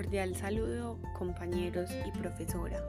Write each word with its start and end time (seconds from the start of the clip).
Cordial 0.00 0.34
saludo 0.34 0.98
compañeros 1.12 1.90
y 2.06 2.18
profesora. 2.18 2.82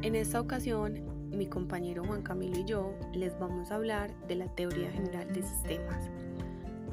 En 0.00 0.14
esta 0.14 0.40
ocasión, 0.40 1.28
mi 1.28 1.46
compañero 1.46 2.04
Juan 2.06 2.22
Camilo 2.22 2.58
y 2.58 2.64
yo 2.64 2.94
les 3.12 3.38
vamos 3.38 3.70
a 3.70 3.74
hablar 3.74 4.10
de 4.28 4.36
la 4.36 4.46
teoría 4.46 4.90
general 4.90 5.30
de 5.30 5.42
sistemas. 5.42 6.08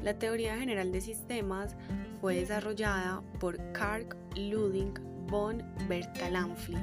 La 0.02 0.18
teoría 0.18 0.58
general 0.58 0.92
de 0.92 1.00
sistemas 1.00 1.74
fue 2.20 2.34
desarrollada 2.34 3.22
por 3.40 3.56
Karl 3.72 4.08
Ludwig 4.36 5.00
von 5.30 5.62
Bertalanffy. 5.88 6.76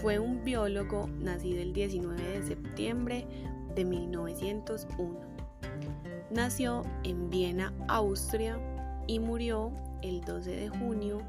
Fue 0.00 0.18
un 0.18 0.42
biólogo 0.42 1.10
nacido 1.20 1.60
el 1.60 1.74
19 1.74 2.22
de 2.22 2.42
septiembre 2.42 3.26
de 3.74 3.84
1901. 3.84 5.20
Nació 6.30 6.84
en 7.04 7.28
Viena, 7.28 7.74
Austria 7.88 8.58
y 9.06 9.18
murió 9.18 9.74
el 10.02 10.20
12 10.22 10.50
de 10.50 10.68
junio 10.68 11.22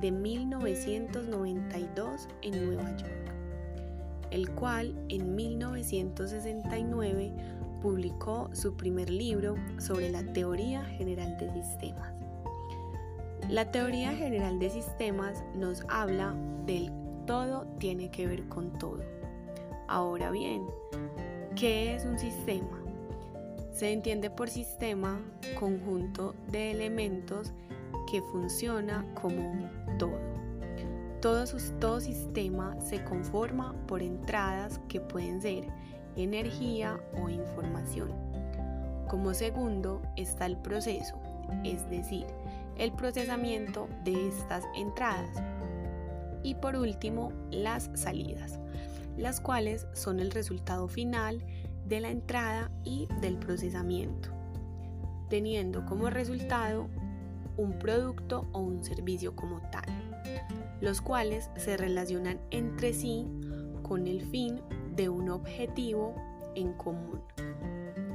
de 0.00 0.10
1992 0.10 2.28
en 2.42 2.66
Nueva 2.66 2.94
York, 2.96 3.32
el 4.30 4.50
cual 4.50 4.94
en 5.08 5.34
1969 5.34 7.32
publicó 7.82 8.48
su 8.52 8.76
primer 8.76 9.10
libro 9.10 9.56
sobre 9.78 10.10
la 10.10 10.22
teoría 10.22 10.84
general 10.84 11.36
de 11.36 11.52
sistemas. 11.52 12.12
La 13.48 13.70
teoría 13.70 14.12
general 14.12 14.58
de 14.60 14.70
sistemas 14.70 15.42
nos 15.54 15.84
habla 15.88 16.34
del 16.64 16.90
todo 17.26 17.66
tiene 17.78 18.10
que 18.10 18.26
ver 18.26 18.48
con 18.48 18.78
todo. 18.78 19.02
Ahora 19.88 20.30
bien, 20.30 20.66
¿qué 21.56 21.94
es 21.94 22.04
un 22.04 22.18
sistema? 22.18 22.80
Se 23.72 23.92
entiende 23.92 24.30
por 24.30 24.48
sistema 24.48 25.20
conjunto 25.58 26.34
de 26.50 26.70
elementos 26.70 27.52
que 28.12 28.20
funciona 28.20 29.06
como 29.14 29.52
un 29.52 29.70
todo. 29.98 30.20
Todo, 31.22 31.46
todo 31.80 31.98
sistema 31.98 32.78
se 32.78 33.02
conforma 33.04 33.74
por 33.86 34.02
entradas 34.02 34.80
que 34.86 35.00
pueden 35.00 35.40
ser 35.40 35.64
energía 36.14 37.00
o 37.14 37.30
información. 37.30 38.10
Como 39.08 39.32
segundo 39.32 40.02
está 40.18 40.44
el 40.44 40.58
proceso, 40.58 41.18
es 41.64 41.88
decir, 41.88 42.26
el 42.76 42.92
procesamiento 42.92 43.88
de 44.04 44.28
estas 44.28 44.62
entradas. 44.76 45.42
Y 46.42 46.56
por 46.56 46.76
último, 46.76 47.32
las 47.50 47.88
salidas, 47.94 48.60
las 49.16 49.40
cuales 49.40 49.86
son 49.94 50.20
el 50.20 50.32
resultado 50.32 50.86
final 50.86 51.42
de 51.86 52.00
la 52.00 52.10
entrada 52.10 52.70
y 52.84 53.08
del 53.22 53.38
procesamiento, 53.38 54.28
teniendo 55.30 55.86
como 55.86 56.10
resultado 56.10 56.90
un 57.56 57.78
producto 57.78 58.48
o 58.52 58.60
un 58.60 58.84
servicio 58.84 59.34
como 59.34 59.60
tal, 59.70 59.84
los 60.80 61.00
cuales 61.00 61.50
se 61.56 61.76
relacionan 61.76 62.40
entre 62.50 62.92
sí 62.92 63.26
con 63.82 64.06
el 64.06 64.22
fin 64.22 64.60
de 64.94 65.08
un 65.08 65.30
objetivo 65.30 66.14
en 66.54 66.72
común. 66.74 67.20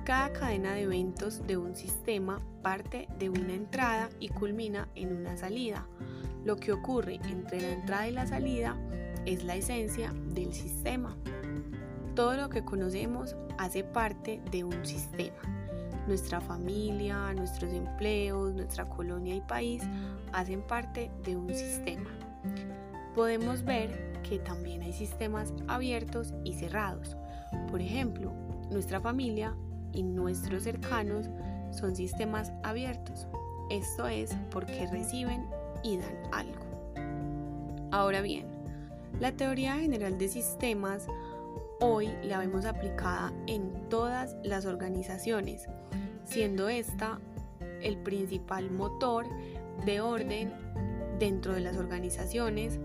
Cada 0.06 0.32
cadena 0.32 0.74
de 0.74 0.84
eventos 0.84 1.46
de 1.46 1.58
un 1.58 1.76
sistema 1.76 2.42
parte 2.62 3.08
de 3.20 3.30
una 3.30 3.54
entrada 3.54 4.10
y 4.20 4.30
culmina 4.30 4.88
en 4.96 5.16
una 5.16 5.36
salida. 5.36 5.86
Lo 6.46 6.56
que 6.56 6.72
ocurre 6.72 7.20
entre 7.30 7.62
la 7.62 7.72
entrada 7.72 8.08
y 8.08 8.12
la 8.14 8.26
salida 8.26 8.78
es 9.26 9.44
la 9.44 9.56
esencia 9.56 10.14
del 10.34 10.54
sistema. 10.54 11.18
Todo 12.16 12.38
lo 12.38 12.50
que 12.50 12.64
conocemos 12.64 13.36
hace 13.58 13.84
parte 13.84 14.42
de 14.50 14.64
un 14.64 14.86
sistema 14.86 15.57
nuestra 16.08 16.42
familia, 16.42 17.34
nuestros 17.34 17.74
empleos, 17.74 18.54
nuestra 18.54 18.88
colonia 18.90 19.36
y 19.36 19.42
país 19.42 19.84
hacen 20.34 20.62
parte 20.62 21.12
de 21.24 21.36
un 21.36 21.54
sistema. 21.54 22.10
Podemos 23.14 23.64
ver 23.64 24.22
que 24.24 24.40
también 24.40 24.82
hay 24.82 24.94
sistemas 24.94 25.54
abiertos 25.68 26.34
y 26.44 26.54
cerrados. 26.54 27.16
Por 27.70 27.82
ejemplo, 27.82 28.32
nuestra 28.70 29.00
familia 29.00 29.56
y 29.94 30.04
nuestros 30.04 30.64
cercanos 30.64 31.30
son 31.72 31.96
sistemas 31.96 32.52
abiertos. 32.64 33.28
Esto 33.70 34.08
es 34.08 34.36
porque 34.52 34.88
reciben 34.88 35.46
y 35.84 35.98
dan 35.98 36.16
algo. 36.32 36.66
Ahora 37.92 38.22
bien, 38.22 38.48
la 39.20 39.32
teoría 39.32 39.76
general 39.76 40.18
de 40.18 40.28
sistemas 40.28 41.08
hoy 41.80 42.10
la 42.24 42.40
vemos 42.40 42.66
aplicada 42.66 43.34
en 43.48 43.90
todas 43.90 44.36
las 44.44 44.66
organizaciones, 44.66 45.68
siendo 46.28 46.70
esta 46.70 47.20
el 47.82 47.98
principal 47.98 48.70
motor 48.72 49.26
de 49.86 50.02
orden 50.02 50.54
dentro 51.20 51.54
de 51.54 51.62
las 51.62 51.78
organizaciones 51.78 52.80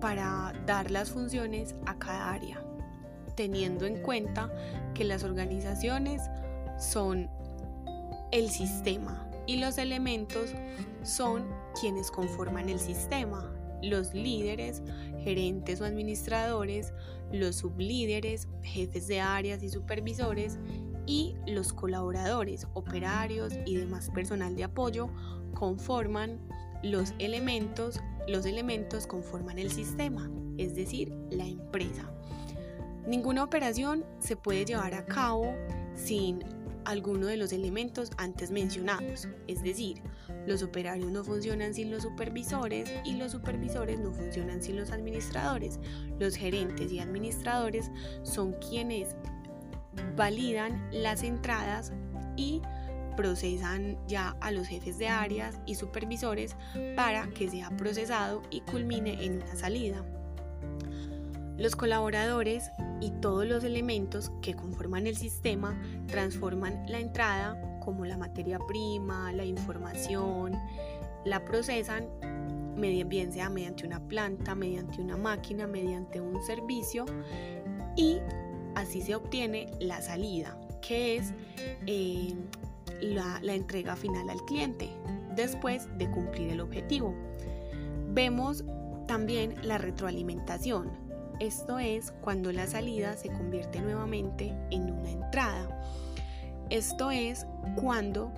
para 0.00 0.52
dar 0.66 0.90
las 0.90 1.10
funciones 1.10 1.74
a 1.86 1.98
cada 1.98 2.32
área, 2.32 2.62
teniendo 3.36 3.86
en 3.86 4.02
cuenta 4.02 4.52
que 4.94 5.04
las 5.04 5.24
organizaciones 5.24 6.22
son 6.78 7.30
el 8.32 8.50
sistema 8.50 9.28
y 9.46 9.56
los 9.56 9.78
elementos 9.78 10.50
son 11.02 11.46
quienes 11.78 12.10
conforman 12.10 12.68
el 12.68 12.80
sistema, 12.80 13.52
los 13.82 14.14
líderes, 14.14 14.82
gerentes 15.22 15.80
o 15.80 15.84
administradores, 15.84 16.92
los 17.32 17.56
sublíderes, 17.56 18.48
jefes 18.62 19.06
de 19.06 19.20
áreas 19.20 19.62
y 19.62 19.68
supervisores 19.68 20.58
y 21.06 21.34
los 21.46 21.72
colaboradores, 21.72 22.66
operarios 22.74 23.52
y 23.66 23.76
demás 23.76 24.10
personal 24.10 24.56
de 24.56 24.64
apoyo 24.64 25.08
conforman 25.54 26.38
los 26.82 27.14
elementos, 27.18 28.00
los 28.28 28.46
elementos 28.46 29.06
conforman 29.06 29.58
el 29.58 29.70
sistema, 29.70 30.30
es 30.56 30.74
decir, 30.74 31.12
la 31.30 31.46
empresa. 31.46 32.10
Ninguna 33.06 33.44
operación 33.44 34.04
se 34.18 34.36
puede 34.36 34.64
llevar 34.64 34.94
a 34.94 35.04
cabo 35.04 35.52
sin 35.94 36.44
alguno 36.84 37.26
de 37.26 37.36
los 37.36 37.52
elementos 37.52 38.10
antes 38.16 38.50
mencionados, 38.50 39.28
es 39.46 39.62
decir, 39.62 40.02
los 40.46 40.62
operarios 40.62 41.10
no 41.10 41.22
funcionan 41.22 41.74
sin 41.74 41.90
los 41.90 42.02
supervisores 42.02 42.90
y 43.04 43.16
los 43.16 43.32
supervisores 43.32 44.00
no 44.00 44.12
funcionan 44.12 44.62
sin 44.62 44.76
los 44.76 44.90
administradores. 44.90 45.78
Los 46.18 46.34
gerentes 46.36 46.90
y 46.92 46.98
administradores 46.98 47.90
son 48.22 48.54
quienes 48.54 49.14
validan 50.16 50.88
las 50.92 51.22
entradas 51.22 51.92
y 52.36 52.62
procesan 53.16 53.98
ya 54.06 54.36
a 54.40 54.50
los 54.50 54.66
jefes 54.68 54.98
de 54.98 55.08
áreas 55.08 55.60
y 55.66 55.74
supervisores 55.74 56.56
para 56.96 57.28
que 57.30 57.50
sea 57.50 57.70
procesado 57.70 58.42
y 58.50 58.60
culmine 58.62 59.24
en 59.24 59.42
una 59.42 59.56
salida. 59.56 60.04
Los 61.58 61.76
colaboradores 61.76 62.70
y 63.02 63.10
todos 63.20 63.46
los 63.46 63.64
elementos 63.64 64.32
que 64.40 64.54
conforman 64.54 65.06
el 65.06 65.16
sistema 65.16 65.78
transforman 66.06 66.84
la 66.88 67.00
entrada 67.00 67.60
como 67.80 68.06
la 68.06 68.16
materia 68.16 68.58
prima, 68.66 69.32
la 69.32 69.44
información, 69.44 70.52
la 71.24 71.44
procesan 71.44 72.06
bien 73.06 73.32
sea 73.32 73.50
mediante 73.50 73.86
una 73.86 74.00
planta, 74.00 74.54
mediante 74.54 75.00
una 75.00 75.16
máquina, 75.16 75.66
mediante 75.66 76.20
un 76.20 76.42
servicio 76.42 77.04
y 77.96 78.18
así 78.74 79.02
se 79.02 79.14
obtiene 79.14 79.70
la 79.80 80.00
salida, 80.02 80.56
que 80.80 81.16
es 81.16 81.32
eh, 81.86 82.34
la, 83.00 83.40
la 83.42 83.54
entrega 83.54 83.96
final 83.96 84.28
al 84.30 84.44
cliente 84.44 84.88
después 85.34 85.88
de 85.98 86.10
cumplir 86.10 86.50
el 86.52 86.60
objetivo. 86.60 87.14
Vemos 88.12 88.64
también 89.06 89.54
la 89.62 89.78
retroalimentación, 89.78 90.90
esto 91.40 91.78
es 91.78 92.12
cuando 92.20 92.52
la 92.52 92.66
salida 92.66 93.16
se 93.16 93.30
convierte 93.30 93.80
nuevamente 93.80 94.52
en 94.70 94.92
una 94.92 95.10
entrada. 95.10 95.80
Esto 96.68 97.10
es 97.10 97.46
cuando 97.76 98.30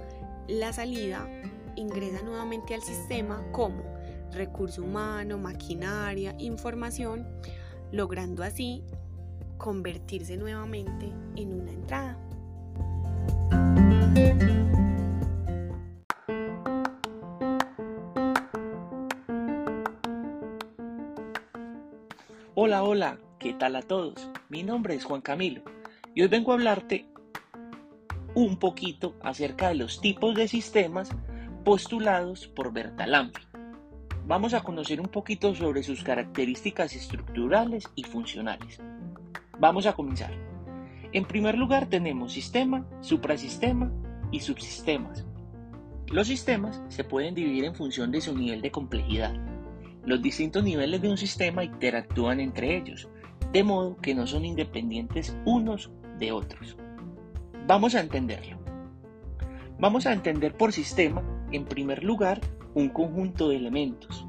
la 0.47 0.73
salida 0.73 1.29
ingresa 1.75 2.23
nuevamente 2.23 2.77
al 2.77 2.83
sistema 2.83 3.45
como 3.51 3.83
recurso 4.31 4.85
humano, 4.85 5.37
maquinaria, 5.37 6.37
información, 6.39 7.27
logrando 7.91 8.45
así 8.45 8.85
convertirse 9.63 10.37
nuevamente 10.37 11.13
en 11.37 11.55
una 11.55 11.71
entrada. 11.71 12.19
Hola, 22.57 22.83
hola, 22.83 23.19
¿qué 23.39 23.55
tal 23.55 23.77
a 23.77 23.83
todos? 23.83 24.29
Mi 24.49 24.65
nombre 24.65 24.97
es 24.97 25.05
Juan 25.05 25.21
Camilo 25.21 25.63
y 26.13 26.23
hoy 26.23 26.29
vengo 26.29 26.51
a 26.51 26.57
hablarte 26.57 27.07
un 28.35 28.59
poquito 28.59 29.15
acerca 29.23 29.69
de 29.69 29.77
los 29.77 30.01
tipos 30.01 30.35
de 30.35 30.49
sistemas 30.49 31.09
postulados 31.65 32.49
por 32.49 32.73
Bertalanffy. 32.73 33.47
Vamos 34.27 34.55
a 34.55 34.63
conocer 34.63 35.01
un 35.01 35.09
poquito 35.09 35.55
sobre 35.55 35.85
sus 35.85 36.03
características 36.03 36.97
estructurales 36.97 37.89
y 37.95 38.03
funcionales. 38.03 38.81
Vamos 39.59 39.87
a 39.87 39.93
comenzar. 39.93 40.33
En 41.13 41.25
primer 41.25 41.59
lugar 41.59 41.87
tenemos 41.87 42.33
sistema, 42.33 42.87
suprasistema 43.01 43.93
y 44.31 44.41
subsistemas. 44.41 45.27
Los 46.09 46.27
sistemas 46.27 46.83
se 46.89 47.05
pueden 47.05 47.35
dividir 47.35 47.65
en 47.65 47.75
función 47.75 48.11
de 48.11 48.21
su 48.21 48.37
nivel 48.37 48.63
de 48.63 48.71
complejidad. 48.71 49.35
Los 50.05 50.21
distintos 50.21 50.65
niveles 50.65 51.01
de 51.01 51.11
un 51.11 51.17
sistema 51.17 51.65
interactúan 51.65 52.41
entre 52.41 52.77
ellos, 52.77 53.09
de 53.53 53.63
modo 53.63 53.97
que 53.99 54.15
no 54.15 54.27
son 54.27 54.45
independientes 54.45 55.37
unos 55.45 55.91
de 56.19 56.33
otros. 56.33 56.77
Vamos 57.67 57.95
a 57.95 58.01
entenderlo. 58.01 58.59
Vamos 59.79 60.07
a 60.07 60.13
entender 60.13 60.57
por 60.57 60.73
sistema, 60.73 61.23
en 61.53 61.65
primer 61.67 62.03
lugar, 62.03 62.41
un 62.75 62.89
conjunto 62.89 63.49
de 63.49 63.57
elementos. 63.57 64.27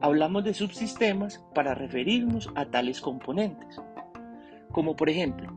Hablamos 0.00 0.44
de 0.44 0.52
subsistemas 0.52 1.44
para 1.54 1.74
referirnos 1.74 2.50
a 2.54 2.66
tales 2.66 3.00
componentes, 3.00 3.80
como 4.72 4.96
por 4.96 5.08
ejemplo, 5.08 5.52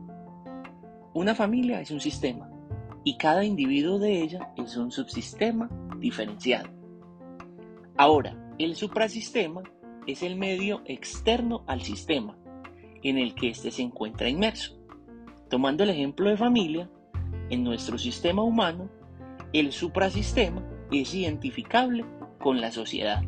una 1.14 1.34
familia 1.34 1.80
es 1.80 1.90
un 1.90 2.00
sistema 2.00 2.50
y 3.02 3.16
cada 3.16 3.44
individuo 3.44 3.98
de 3.98 4.20
ella 4.22 4.52
es 4.56 4.76
un 4.76 4.90
subsistema 4.90 5.70
diferenciado. 5.98 6.68
Ahora, 7.96 8.36
el 8.58 8.76
suprasistema 8.76 9.62
es 10.06 10.22
el 10.22 10.36
medio 10.36 10.82
externo 10.84 11.64
al 11.66 11.82
sistema 11.82 12.36
en 13.02 13.18
el 13.18 13.34
que 13.34 13.48
éste 13.48 13.70
se 13.70 13.82
encuentra 13.82 14.28
inmerso. 14.28 14.76
Tomando 15.48 15.84
el 15.84 15.90
ejemplo 15.90 16.28
de 16.28 16.36
familia, 16.36 16.90
en 17.50 17.64
nuestro 17.64 17.96
sistema 17.98 18.42
humano, 18.42 18.90
el 19.52 19.72
suprasistema 19.72 20.62
es 20.90 21.14
identificable 21.14 22.04
con 22.40 22.60
la 22.60 22.72
sociedad. 22.72 23.22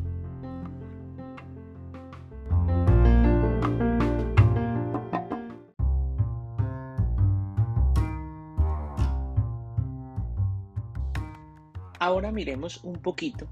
Ahora 12.09 12.31
miremos 12.31 12.83
un 12.83 12.95
poquito 12.95 13.47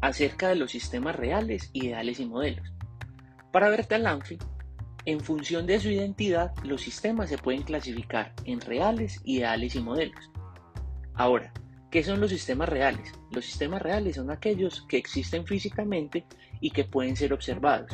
acerca 0.00 0.50
de 0.50 0.54
los 0.54 0.70
sistemas 0.70 1.16
reales, 1.16 1.68
ideales 1.72 2.20
y 2.20 2.26
modelos. 2.26 2.72
Para 3.50 3.70
Bertalanffy, 3.70 4.38
en 5.04 5.18
función 5.18 5.66
de 5.66 5.80
su 5.80 5.88
identidad, 5.88 6.54
los 6.62 6.80
sistemas 6.80 7.28
se 7.28 7.38
pueden 7.38 7.64
clasificar 7.64 8.34
en 8.44 8.60
reales, 8.60 9.20
ideales 9.24 9.74
y 9.74 9.80
modelos. 9.80 10.30
Ahora, 11.14 11.52
¿qué 11.90 12.04
son 12.04 12.20
los 12.20 12.30
sistemas 12.30 12.68
reales? 12.68 13.10
Los 13.32 13.44
sistemas 13.44 13.82
reales 13.82 14.14
son 14.14 14.30
aquellos 14.30 14.86
que 14.88 14.96
existen 14.96 15.44
físicamente 15.44 16.24
y 16.60 16.70
que 16.70 16.84
pueden 16.84 17.16
ser 17.16 17.32
observados, 17.32 17.90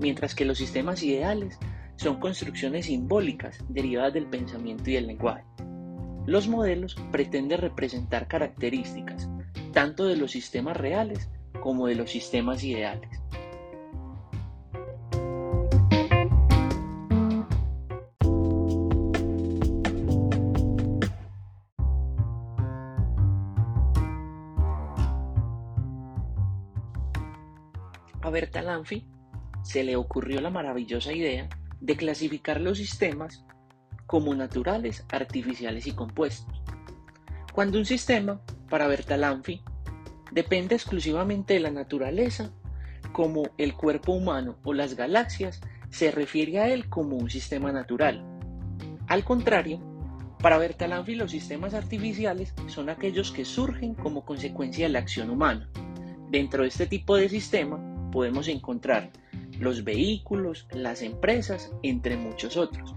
mientras 0.00 0.34
que 0.34 0.44
los 0.44 0.58
sistemas 0.58 1.04
ideales 1.04 1.56
son 1.94 2.18
construcciones 2.18 2.86
simbólicas 2.86 3.58
derivadas 3.68 4.12
del 4.12 4.26
pensamiento 4.26 4.90
y 4.90 4.94
del 4.94 5.06
lenguaje. 5.06 5.44
Los 6.26 6.48
modelos 6.48 6.96
pretenden 7.10 7.60
representar 7.60 8.28
características 8.28 9.28
tanto 9.72 10.06
de 10.06 10.16
los 10.16 10.32
sistemas 10.32 10.76
reales 10.76 11.28
como 11.60 11.86
de 11.86 11.94
los 11.94 12.10
sistemas 12.10 12.62
ideales. 12.64 13.10
A 28.22 28.28
Bertalanffy 28.30 29.06
se 29.62 29.82
le 29.82 29.96
ocurrió 29.96 30.40
la 30.40 30.50
maravillosa 30.50 31.12
idea 31.12 31.48
de 31.80 31.96
clasificar 31.96 32.60
los 32.60 32.78
sistemas 32.78 33.44
como 34.10 34.34
naturales, 34.34 35.04
artificiales 35.12 35.86
y 35.86 35.92
compuestos. 35.92 36.60
Cuando 37.52 37.78
un 37.78 37.84
sistema, 37.84 38.40
para 38.68 38.88
Bertalanffy, 38.88 39.62
depende 40.32 40.74
exclusivamente 40.74 41.54
de 41.54 41.60
la 41.60 41.70
naturaleza, 41.70 42.50
como 43.12 43.50
el 43.56 43.74
cuerpo 43.74 44.10
humano 44.10 44.56
o 44.64 44.74
las 44.74 44.96
galaxias, 44.96 45.60
se 45.90 46.10
refiere 46.10 46.58
a 46.58 46.68
él 46.70 46.88
como 46.88 47.18
un 47.18 47.30
sistema 47.30 47.70
natural. 47.70 48.24
Al 49.06 49.22
contrario, 49.22 49.78
para 50.42 50.58
Bertalanffy 50.58 51.14
los 51.14 51.30
sistemas 51.30 51.72
artificiales 51.72 52.52
son 52.66 52.90
aquellos 52.90 53.30
que 53.30 53.44
surgen 53.44 53.94
como 53.94 54.24
consecuencia 54.24 54.86
de 54.86 54.92
la 54.92 54.98
acción 54.98 55.30
humana. 55.30 55.70
Dentro 56.30 56.62
de 56.62 56.68
este 56.70 56.88
tipo 56.88 57.14
de 57.14 57.28
sistema 57.28 58.10
podemos 58.10 58.48
encontrar 58.48 59.12
los 59.60 59.84
vehículos, 59.84 60.66
las 60.72 61.00
empresas, 61.02 61.70
entre 61.84 62.16
muchos 62.16 62.56
otros. 62.56 62.96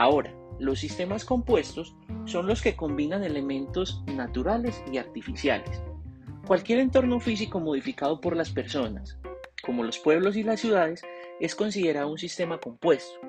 Ahora, 0.00 0.34
los 0.58 0.78
sistemas 0.78 1.26
compuestos 1.26 1.94
son 2.24 2.46
los 2.46 2.62
que 2.62 2.74
combinan 2.74 3.22
elementos 3.22 4.02
naturales 4.06 4.82
y 4.90 4.96
artificiales. 4.96 5.82
Cualquier 6.46 6.78
entorno 6.78 7.20
físico 7.20 7.60
modificado 7.60 8.18
por 8.18 8.34
las 8.34 8.48
personas, 8.48 9.18
como 9.62 9.84
los 9.84 9.98
pueblos 9.98 10.36
y 10.36 10.42
las 10.42 10.58
ciudades, 10.58 11.02
es 11.38 11.54
considerado 11.54 12.08
un 12.08 12.16
sistema 12.16 12.56
compuesto. 12.56 13.20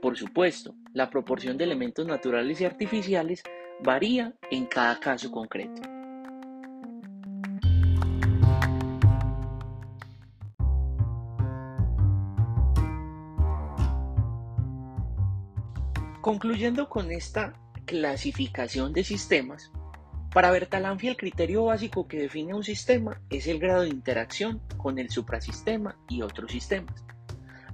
Por 0.00 0.16
supuesto, 0.16 0.76
la 0.92 1.10
proporción 1.10 1.58
de 1.58 1.64
elementos 1.64 2.06
naturales 2.06 2.60
y 2.60 2.66
artificiales 2.66 3.42
varía 3.82 4.32
en 4.52 4.66
cada 4.66 5.00
caso 5.00 5.32
concreto. 5.32 5.95
Concluyendo 16.26 16.88
con 16.88 17.12
esta 17.12 17.54
clasificación 17.84 18.92
de 18.92 19.04
sistemas, 19.04 19.70
para 20.34 20.50
Bertalanffy 20.50 21.06
el 21.06 21.16
criterio 21.16 21.66
básico 21.66 22.08
que 22.08 22.18
define 22.18 22.52
un 22.52 22.64
sistema 22.64 23.20
es 23.30 23.46
el 23.46 23.60
grado 23.60 23.82
de 23.82 23.90
interacción 23.90 24.60
con 24.76 24.98
el 24.98 25.08
suprasistema 25.08 25.96
y 26.08 26.22
otros 26.22 26.50
sistemas. 26.50 27.04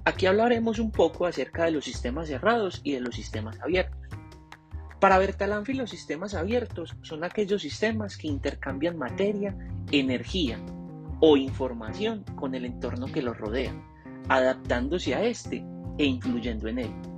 Aquí 0.05 0.27
hablaremos 0.27 0.77
un 0.77 0.91
poco 0.91 1.25
acerca 1.25 1.65
de 1.65 1.71
los 1.71 1.83
sistemas 1.83 2.27
cerrados 2.27 2.81
y 2.83 2.91
de 2.91 3.01
los 3.01 3.15
sistemas 3.15 3.59
abiertos. 3.59 3.97
Para 4.99 5.17
Bertalanffy 5.17 5.73
los 5.73 5.89
sistemas 5.89 6.35
abiertos 6.35 6.95
son 7.01 7.23
aquellos 7.23 7.63
sistemas 7.63 8.17
que 8.17 8.27
intercambian 8.27 8.99
materia, 8.99 9.57
energía 9.91 10.59
o 11.21 11.37
información 11.37 12.23
con 12.35 12.53
el 12.53 12.65
entorno 12.65 13.07
que 13.07 13.23
los 13.23 13.35
rodea, 13.35 13.73
adaptándose 14.29 15.15
a 15.15 15.23
este 15.23 15.65
e 15.97 16.05
influyendo 16.05 16.67
en 16.67 16.77
él. 16.77 17.12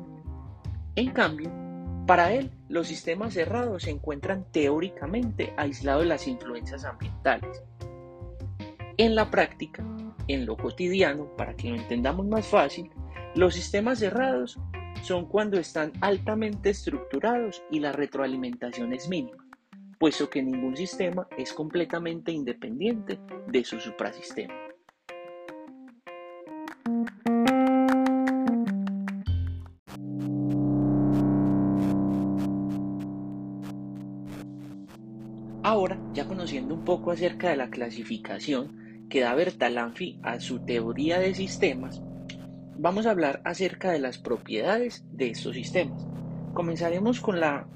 En 0.97 1.11
cambio, 1.11 1.51
para 2.07 2.31
él, 2.31 2.51
los 2.69 2.87
sistemas 2.87 3.33
cerrados 3.33 3.83
se 3.83 3.89
encuentran 3.89 4.45
teóricamente 4.51 5.53
aislados 5.57 6.03
de 6.03 6.09
las 6.09 6.25
influencias 6.25 6.85
ambientales. 6.85 7.63
En 8.95 9.13
la 9.13 9.29
práctica, 9.29 9.83
en 10.29 10.45
lo 10.45 10.55
cotidiano, 10.55 11.35
para 11.35 11.53
que 11.55 11.69
lo 11.69 11.75
entendamos 11.75 12.25
más 12.27 12.47
fácil, 12.47 12.89
los 13.35 13.55
sistemas 13.55 13.99
cerrados 13.99 14.57
son 15.01 15.25
cuando 15.25 15.59
están 15.59 15.91
altamente 15.99 16.69
estructurados 16.69 17.61
y 17.69 17.79
la 17.79 17.91
retroalimentación 17.91 18.93
es 18.93 19.09
mínima, 19.09 19.45
puesto 19.99 20.29
que 20.29 20.41
ningún 20.41 20.77
sistema 20.77 21.27
es 21.37 21.51
completamente 21.51 22.31
independiente 22.31 23.19
de 23.47 23.65
su 23.65 23.81
suprasistema. 23.81 24.64
Conociendo 36.45 36.75
un 36.75 36.85
poco 36.85 37.09
acerca 37.09 37.49
de 37.49 37.55
la 37.55 37.71
clasificación 37.71 39.07
que 39.09 39.21
da 39.21 39.33
Bertalanffy 39.33 40.19
a 40.21 40.39
su 40.39 40.59
teoría 40.59 41.17
de 41.17 41.33
sistemas, 41.33 42.03
vamos 42.77 43.07
a 43.07 43.09
hablar 43.09 43.41
acerca 43.45 43.91
de 43.91 43.97
las 43.97 44.19
propiedades 44.19 45.03
de 45.11 45.31
estos 45.31 45.55
sistemas. 45.55 46.05
Comenzaremos 46.53 47.19
con 47.19 47.39
la 47.39 47.67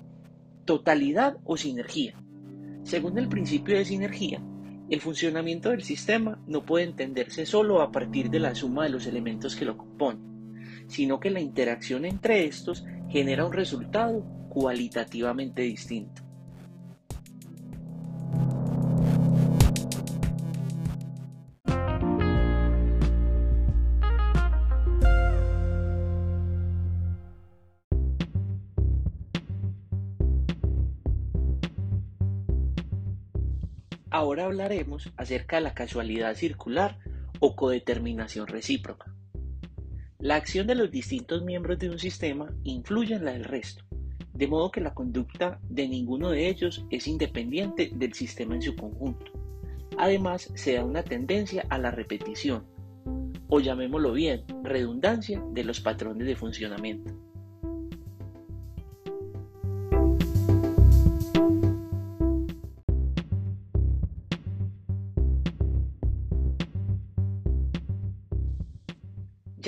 totalidad 0.66 1.38
o 1.46 1.58
sinergia. 1.58 2.14
Según 2.84 3.18
el 3.18 3.28
principio 3.28 3.76
de 3.76 3.86
sinergia, 3.86 4.40
el 4.88 5.02
funcionamiento 5.02 5.72
del 5.72 5.82
sistema 5.82 6.40
no 6.46 6.64
puede 6.64 6.86
entenderse 6.86 7.48
solo 7.48 7.82
a 7.82 7.92
partir 7.92 8.30
de 8.30 8.40
la 8.40 8.54
suma 8.54 8.84
de 8.84 8.92
los 8.92 9.08
elementos 9.08 9.56
que 9.56 9.66
lo 9.66 9.78
componen, 9.78 10.86
sino 10.88 11.20
que 11.20 11.32
la 11.32 11.40
interacción 11.40 12.06
entre 12.06 12.46
estos 12.46 12.86
genera 13.10 13.48
un 13.48 13.54
resultado 13.54 14.24
cualitativamente 14.50 15.64
distinto. 15.64 16.29
Ahora 34.12 34.46
hablaremos 34.46 35.12
acerca 35.18 35.58
de 35.58 35.62
la 35.62 35.76
casualidad 35.76 36.36
circular 36.36 36.98
o 37.40 37.56
codeterminación 37.56 38.48
recíproca. 38.48 39.14
La 40.18 40.36
acción 40.36 40.66
de 40.66 40.76
los 40.76 40.90
distintos 40.90 41.44
miembros 41.44 41.78
de 41.78 41.90
un 41.90 42.00
sistema 42.00 42.52
influye 42.64 43.16
en 43.16 43.26
la 43.26 43.34
del 43.34 43.44
resto, 43.44 43.86
de 44.34 44.48
modo 44.48 44.72
que 44.72 44.82
la 44.82 44.96
conducta 44.96 45.60
de 45.70 45.88
ninguno 45.88 46.32
de 46.32 46.50
ellos 46.50 46.86
es 46.90 47.08
independiente 47.08 47.92
del 47.94 48.14
sistema 48.14 48.56
en 48.56 48.64
su 48.64 48.76
conjunto. 48.76 49.32
Además, 49.98 50.52
se 50.56 50.74
da 50.74 50.84
una 50.84 51.04
tendencia 51.04 51.66
a 51.70 51.78
la 51.78 51.92
repetición, 51.92 52.66
o 53.48 53.60
llamémoslo 53.60 54.14
bien, 54.14 54.44
redundancia 54.64 55.42
de 55.52 55.64
los 55.64 55.82
patrones 55.82 56.26
de 56.26 56.36
funcionamiento. 56.36 57.29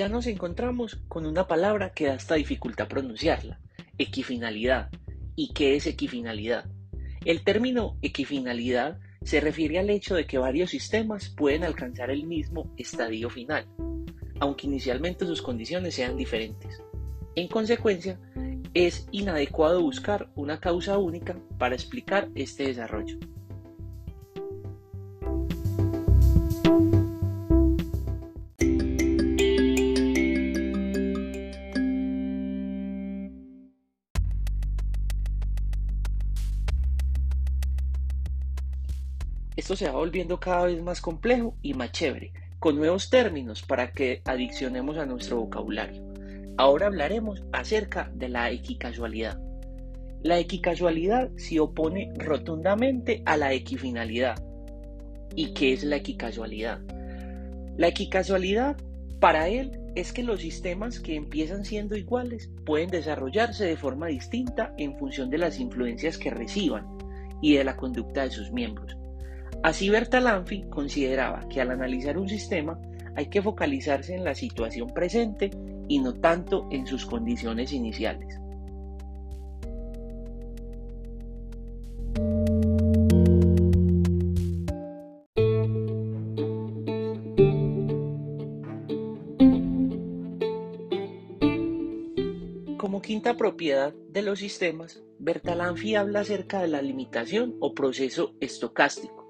Ya 0.02 0.08
nos 0.08 0.26
encontramos 0.26 0.96
con 1.06 1.26
una 1.26 1.46
palabra 1.46 1.92
que 1.92 2.06
da 2.06 2.14
esta 2.14 2.34
dificultad 2.34 2.88
pronunciarla, 2.88 3.60
equifinalidad. 3.98 4.90
¿Y 5.36 5.52
qué 5.52 5.76
es 5.76 5.86
equifinalidad? 5.86 6.64
El 7.24 7.44
término 7.44 7.96
equifinalidad 8.02 8.98
se 9.22 9.40
refiere 9.40 9.78
al 9.78 9.90
hecho 9.90 10.16
de 10.16 10.26
que 10.26 10.38
varios 10.38 10.70
sistemas 10.70 11.28
pueden 11.28 11.62
alcanzar 11.62 12.10
el 12.10 12.26
mismo 12.26 12.74
estadio 12.76 13.30
final, 13.30 13.64
aunque 14.40 14.66
inicialmente 14.66 15.24
sus 15.24 15.40
condiciones 15.40 15.94
sean 15.94 16.16
diferentes. 16.16 16.82
En 17.36 17.46
consecuencia, 17.46 18.18
es 18.74 19.06
inadecuado 19.12 19.82
buscar 19.82 20.30
una 20.34 20.58
causa 20.58 20.98
única 20.98 21.38
para 21.58 21.76
explicar 21.76 22.28
este 22.34 22.64
desarrollo. 22.64 23.18
Esto 39.54 39.76
se 39.76 39.86
va 39.86 39.92
volviendo 39.92 40.40
cada 40.40 40.64
vez 40.64 40.82
más 40.82 41.02
complejo 41.02 41.56
y 41.60 41.74
más 41.74 41.92
chévere, 41.92 42.32
con 42.58 42.76
nuevos 42.76 43.10
términos 43.10 43.62
para 43.62 43.92
que 43.92 44.22
adiccionemos 44.24 44.96
a 44.96 45.04
nuestro 45.04 45.40
vocabulario. 45.40 46.02
Ahora 46.56 46.86
hablaremos 46.86 47.44
acerca 47.52 48.10
de 48.14 48.30
la 48.30 48.50
equicasualidad. 48.50 49.38
La 50.22 50.38
equicasualidad 50.38 51.30
se 51.36 51.60
opone 51.60 52.12
rotundamente 52.16 53.22
a 53.26 53.36
la 53.36 53.52
equifinalidad. 53.52 54.42
¿Y 55.36 55.52
qué 55.52 55.74
es 55.74 55.84
la 55.84 55.96
equicasualidad? 55.96 56.80
La 57.76 57.88
equicasualidad 57.88 58.76
para 59.20 59.48
él 59.48 59.78
es 59.94 60.14
que 60.14 60.22
los 60.22 60.40
sistemas 60.40 60.98
que 60.98 61.14
empiezan 61.14 61.66
siendo 61.66 61.94
iguales 61.94 62.50
pueden 62.64 62.88
desarrollarse 62.88 63.66
de 63.66 63.76
forma 63.76 64.06
distinta 64.06 64.72
en 64.78 64.96
función 64.96 65.28
de 65.28 65.38
las 65.38 65.58
influencias 65.58 66.16
que 66.16 66.30
reciban 66.30 66.86
y 67.42 67.56
de 67.56 67.64
la 67.64 67.76
conducta 67.76 68.22
de 68.22 68.30
sus 68.30 68.50
miembros. 68.50 68.96
Así 69.62 69.90
Bertalanffy 69.90 70.64
consideraba 70.68 71.48
que 71.48 71.60
al 71.60 71.70
analizar 71.70 72.18
un 72.18 72.28
sistema 72.28 72.80
hay 73.14 73.26
que 73.26 73.40
focalizarse 73.40 74.12
en 74.12 74.24
la 74.24 74.34
situación 74.34 74.88
presente 74.92 75.50
y 75.86 76.00
no 76.00 76.14
tanto 76.14 76.66
en 76.72 76.84
sus 76.84 77.06
condiciones 77.06 77.72
iniciales. 77.72 78.40
Como 92.78 93.00
quinta 93.00 93.36
propiedad 93.36 93.94
de 94.08 94.22
los 94.22 94.40
sistemas, 94.40 95.04
Bertalanffy 95.20 95.94
habla 95.94 96.20
acerca 96.20 96.60
de 96.60 96.66
la 96.66 96.82
limitación 96.82 97.54
o 97.60 97.74
proceso 97.74 98.34
estocástico 98.40 99.21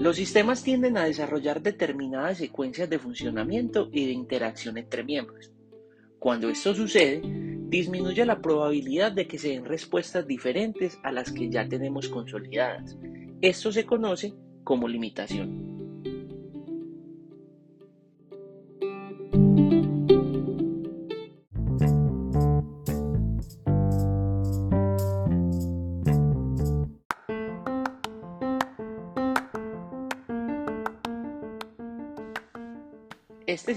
los 0.00 0.16
sistemas 0.16 0.62
tienden 0.62 0.96
a 0.96 1.04
desarrollar 1.04 1.60
determinadas 1.60 2.38
secuencias 2.38 2.88
de 2.88 2.98
funcionamiento 2.98 3.90
y 3.92 4.06
de 4.06 4.12
interacción 4.12 4.78
entre 4.78 5.04
miembros. 5.04 5.52
Cuando 6.18 6.48
esto 6.48 6.74
sucede, 6.74 7.20
disminuye 7.68 8.24
la 8.24 8.40
probabilidad 8.40 9.12
de 9.12 9.26
que 9.26 9.38
se 9.38 9.50
den 9.50 9.66
respuestas 9.66 10.26
diferentes 10.26 10.98
a 11.02 11.12
las 11.12 11.30
que 11.30 11.50
ya 11.50 11.68
tenemos 11.68 12.08
consolidadas. 12.08 12.96
Esto 13.42 13.72
se 13.72 13.84
conoce 13.84 14.32
como 14.64 14.88
limitación. 14.88 15.69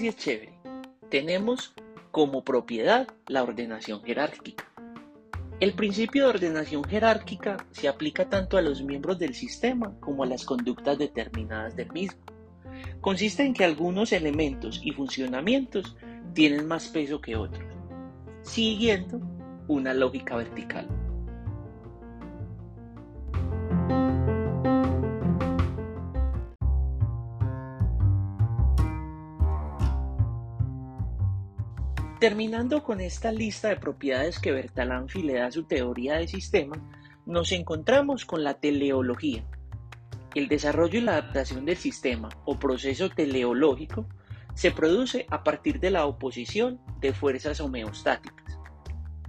Es 0.08 0.18
chévere. 0.18 0.54
Tenemos 1.10 1.74
como 2.12 2.44
propiedad 2.44 3.08
la 3.28 3.44
ordenación 3.44 4.04
jerárquica. 4.04 4.66
El 5.60 5.74
principio 5.74 6.24
de 6.24 6.30
ordenación 6.30 6.84
jerárquica 6.84 7.66
se 7.72 7.88
aplica 7.88 8.30
tanto 8.30 8.58
a 8.58 8.62
los 8.62 8.84
miembros 8.84 9.18
del 9.18 9.34
sistema 9.34 9.94
como 10.00 10.24
a 10.24 10.26
las 10.26 10.46
conductas 10.46 10.98
determinadas 10.98 11.76
del 11.76 11.92
mismo. 11.92 12.20
Consiste 13.02 13.44
en 13.44 13.54
que 13.54 13.64
algunos 13.64 14.12
elementos 14.12 14.82
y 14.84 14.92
funcionamientos 14.92 15.96
tienen 16.34 16.68
más 16.68 16.88
peso 16.90 17.22
que 17.22 17.36
otros, 17.36 17.64
siguiendo 18.42 19.22
una 19.68 19.94
lógica 19.94 20.36
vertical. 20.36 20.88
Terminando 32.24 32.84
con 32.84 33.02
esta 33.02 33.34
lista 33.34 33.68
de 33.68 33.76
propiedades 33.76 34.40
que 34.40 34.54
Bertalanffy 34.54 35.24
le 35.24 35.34
da 35.34 35.48
a 35.48 35.52
su 35.52 35.64
teoría 35.64 36.14
de 36.16 36.30
sistema, 36.30 36.78
nos 37.26 37.52
encontramos 37.52 38.24
con 38.24 38.46
la 38.46 38.54
teleología. 38.54 39.44
El 40.34 40.48
desarrollo 40.48 41.00
y 41.00 41.02
la 41.02 41.18
adaptación 41.18 41.66
del 41.66 41.76
sistema 41.76 42.30
o 42.46 42.58
proceso 42.58 43.10
teleológico 43.10 44.08
se 44.56 44.72
produce 44.72 45.26
a 45.32 45.44
partir 45.44 45.82
de 45.82 45.92
la 45.92 46.06
oposición 46.06 46.80
de 47.02 47.12
fuerzas 47.12 47.60
homeostáticas. 47.60 48.58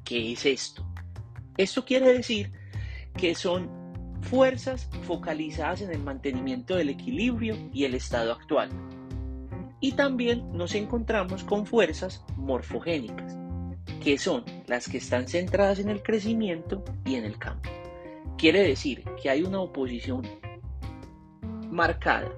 ¿Qué 0.05 0.31
es 0.31 0.47
esto? 0.47 0.87
Esto 1.57 1.85
quiere 1.85 2.13
decir 2.13 2.53
que 3.17 3.35
son 3.35 3.69
fuerzas 4.23 4.89
focalizadas 5.03 5.81
en 5.81 5.91
el 5.91 5.99
mantenimiento 5.99 6.77
del 6.77 6.91
equilibrio 6.91 7.57
y 7.73 7.87
el 7.87 7.97
estado 7.97 8.31
actual, 8.31 8.71
y 9.81 9.93
también 9.93 10.57
nos 10.57 10.75
encontramos 10.75 11.45
con 11.45 11.67
fuerzas 11.67 12.25
morfogénicas, 12.37 13.37
que 14.03 14.19
son 14.19 14.45
las 14.67 14.89
que 14.89 14.99
están 14.99 15.29
centradas 15.29 15.79
en 15.79 15.89
el 15.89 16.03
crecimiento 16.03 16.85
y 17.05 17.17
en 17.17 17.25
el 17.25 17.39
cambio. 17.39 17.73
Quiere 18.39 18.63
decir 18.63 19.05
que 19.23 19.31
hay 19.31 19.43
una 19.43 19.61
oposición 19.61 20.23
marcada 21.71 22.33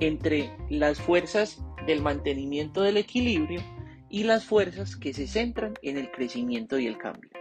entre 0.00 0.50
las 0.68 1.00
fuerzas 1.00 1.62
del 1.86 2.02
mantenimiento 2.02 2.82
del 2.82 2.96
equilibrio 2.96 3.60
y 4.08 4.24
las 4.24 4.44
fuerzas 4.44 4.96
que 4.96 5.14
se 5.14 5.26
centran 5.26 5.74
en 5.82 5.96
el 5.96 6.10
crecimiento 6.10 6.78
y 6.78 6.86
el 6.86 6.98
cambio. 6.98 7.31